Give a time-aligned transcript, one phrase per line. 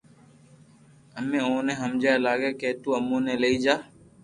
[1.17, 3.75] امي اوني ھمجا لاگيا ڪي تو امو ني لئي جا